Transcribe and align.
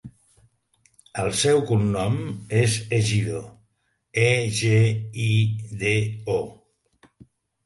El 1.23 1.27
seu 1.41 1.59
cognom 1.71 2.15
és 2.61 2.77
Egido: 3.01 3.43
e, 4.23 4.25
ge, 4.63 4.81
i, 5.27 5.29
de, 5.85 5.93
o. 6.39 7.17